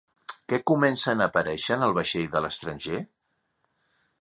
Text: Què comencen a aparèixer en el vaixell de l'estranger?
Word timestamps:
Què 0.53 0.57
comencen 0.71 1.21
a 1.21 1.27
aparèixer 1.33 1.77
en 1.77 1.87
el 1.89 1.95
vaixell 1.99 2.27
de 2.37 2.45
l'estranger? 2.47 3.03